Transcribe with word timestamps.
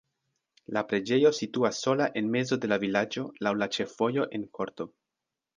La 0.77 0.81
preĝejo 0.91 1.31
situas 1.41 1.83
sola 1.85 2.09
en 2.21 2.31
mezo 2.37 2.59
de 2.63 2.71
la 2.73 2.81
vilaĝo 2.87 3.27
laŭ 3.49 3.55
la 3.61 3.71
ĉefvojo 3.77 4.29
en 4.39 4.51
korto. 4.59 4.93